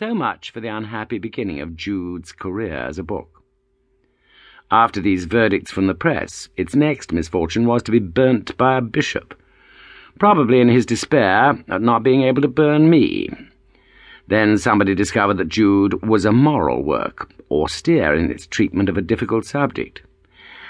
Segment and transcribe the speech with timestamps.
[0.00, 3.42] So much for the unhappy beginning of Jude's career as a book.
[4.70, 8.80] After these verdicts from the press, its next misfortune was to be burnt by a
[8.80, 9.38] bishop,
[10.18, 13.28] probably in his despair at not being able to burn me.
[14.26, 19.02] Then somebody discovered that Jude was a moral work, austere in its treatment of a
[19.02, 20.00] difficult subject,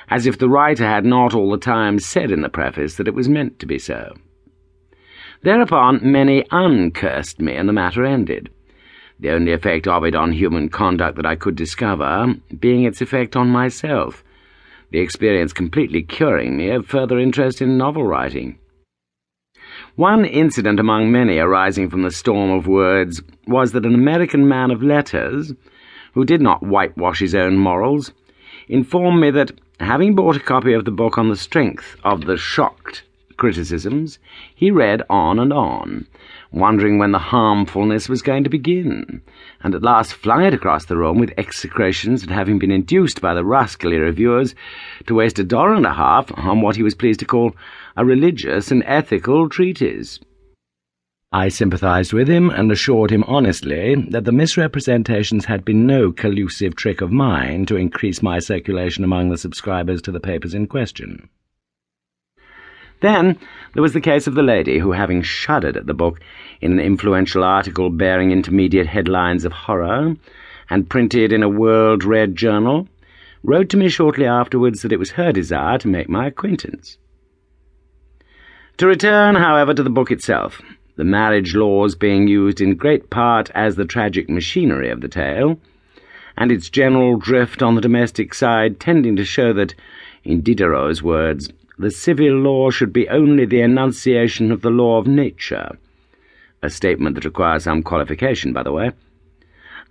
[0.08, 3.14] as if the writer had not all the time said in the preface that it
[3.14, 4.12] was meant to be so.
[5.42, 8.50] Thereupon many uncursed me, and the matter ended
[9.20, 13.36] the only effect of it on human conduct that I could discover being its effect
[13.36, 14.24] on myself,
[14.90, 18.58] the experience completely curing me of further interest in novel writing.
[19.96, 24.70] One incident among many arising from the storm of words was that an American man
[24.70, 25.52] of letters,
[26.14, 28.12] who did not whitewash his own morals,
[28.68, 32.36] informed me that, having bought a copy of the book on the strength of the
[32.36, 33.02] shocked
[33.40, 34.20] criticisms,
[34.54, 36.06] he read on and on,
[36.52, 39.22] wondering when the harmfulness was going to begin,
[39.62, 43.34] and at last flung it across the room with execrations at having been induced by
[43.34, 44.54] the rascally reviewers
[45.06, 47.56] to waste a dollar and a half on what he was pleased to call
[47.96, 50.20] a religious and ethical treatise.
[51.32, 56.74] I sympathized with him and assured him honestly that the misrepresentations had been no collusive
[56.74, 61.30] trick of mine to increase my circulation among the subscribers to the papers in question.
[63.00, 63.38] Then
[63.74, 66.20] there was the case of the lady who, having shuddered at the book
[66.60, 70.16] in an influential article bearing intermediate headlines of horror,
[70.68, 72.88] and printed in a world-read journal,
[73.42, 76.98] wrote to me shortly afterwards that it was her desire to make my acquaintance.
[78.76, 80.62] To return, however, to the book itself,
[80.96, 85.58] the marriage laws being used in great part as the tragic machinery of the tale,
[86.36, 89.74] and its general drift on the domestic side tending to show that,
[90.24, 91.50] in Diderot's words,
[91.80, 95.78] the civil law should be only the enunciation of the law of nature.
[96.62, 98.90] A statement that requires some qualification, by the way.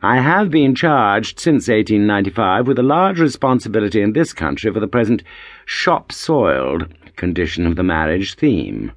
[0.04, 4.88] I have been charged since 1895 with a large responsibility in this country for the
[4.88, 5.24] present
[5.66, 8.92] shop-soiled condition of the marriage theme,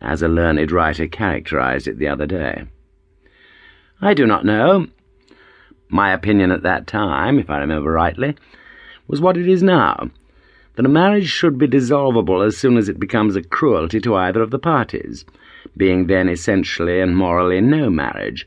[0.00, 2.64] as a learned writer characterized it the other day.
[4.00, 4.88] I do not know.
[5.88, 8.34] My opinion at that time, if I remember rightly,
[9.06, 10.10] was what it is now,
[10.76, 14.42] that a marriage should be dissolvable as soon as it becomes a cruelty to either
[14.42, 15.24] of the parties,
[15.76, 18.46] being then essentially and morally no marriage.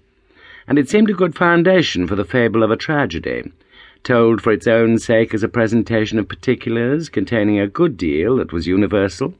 [0.67, 3.51] And it seemed a good foundation for the fable of a tragedy,
[4.03, 8.53] told for its own sake as a presentation of particulars containing a good deal that
[8.53, 9.33] was universal,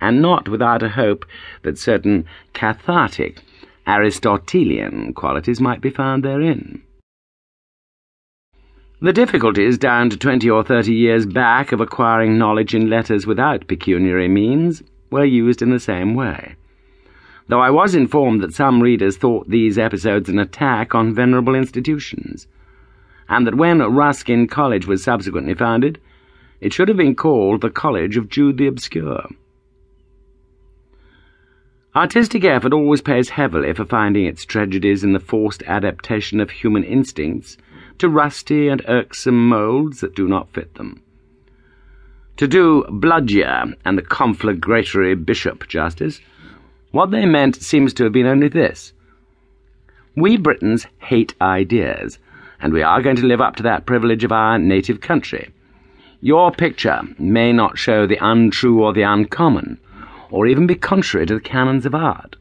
[0.00, 1.26] and not without a hope
[1.62, 3.42] that certain cathartic,
[3.86, 6.80] Aristotelian qualities might be found therein.
[9.04, 13.68] The difficulties down to twenty or thirty years back of acquiring knowledge in letters without
[13.68, 16.54] pecuniary means were used in the same way,
[17.48, 22.46] though I was informed that some readers thought these episodes an attack on venerable institutions,
[23.28, 26.00] and that when Ruskin College was subsequently founded,
[26.62, 29.28] it should have been called the College of Jude the Obscure.
[31.94, 36.84] Artistic effort always pays heavily for finding its tragedies in the forced adaptation of human
[36.84, 37.58] instincts
[37.98, 41.02] to rusty and irksome moulds that do not fit them.
[42.38, 46.20] To do Bludyer and the conflagratory bishop justice,
[46.90, 48.92] what they meant seems to have been only this.
[50.16, 52.18] We Britons hate ideas,
[52.60, 55.50] and we are going to live up to that privilege of our native country.
[56.20, 59.78] Your picture may not show the untrue or the uncommon,
[60.30, 62.36] or even be contrary to the canons of art,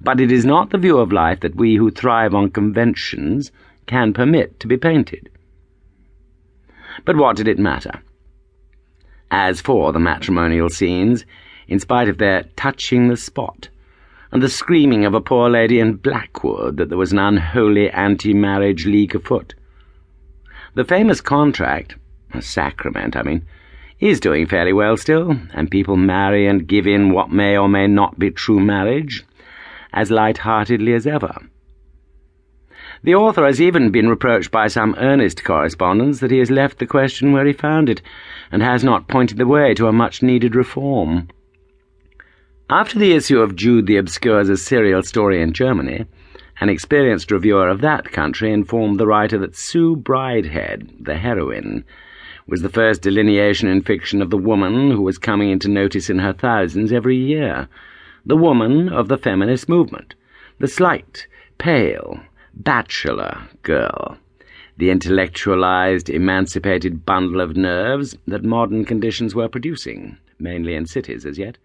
[0.00, 3.50] but it is not the view of life that we who thrive on conventions
[3.88, 5.28] can permit to be painted.
[7.04, 8.02] But what did it matter?
[9.30, 11.24] As for the matrimonial scenes,
[11.66, 13.68] in spite of their touching the spot,
[14.30, 18.86] and the screaming of a poor lady in Blackwood that there was an unholy anti-marriage
[18.86, 19.54] league afoot,
[20.74, 21.96] the famous contract,
[22.34, 23.46] a sacrament, I mean,
[24.00, 27.86] is doing fairly well still, and people marry and give in what may or may
[27.86, 29.24] not be true marriage
[29.92, 31.34] as light-heartedly as ever.
[33.02, 36.86] The author has even been reproached by some earnest correspondents that he has left the
[36.86, 38.02] question where he found it,
[38.50, 41.28] and has not pointed the way to a much-needed reform.
[42.70, 46.06] After the issue of Jude the Obscure as a serial story in Germany,
[46.60, 51.84] an experienced reviewer of that country informed the writer that Sue Bridehead, the heroine,
[52.48, 56.18] was the first delineation in fiction of the woman who was coming into notice in
[56.18, 57.68] her thousands every year,
[58.26, 60.14] the woman of the feminist movement,
[60.58, 61.26] the slight,
[61.58, 62.20] pale,
[62.54, 64.18] bachelor girl,
[64.76, 71.38] the intellectualized, emancipated bundle of nerves that modern conditions were producing, mainly in cities as
[71.38, 71.58] yet,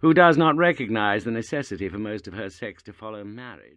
[0.00, 3.72] who does not recognize the necessity for most of her sex to follow marriage.